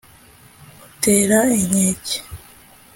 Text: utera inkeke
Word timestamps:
utera 0.85 1.39
inkeke 1.59 2.17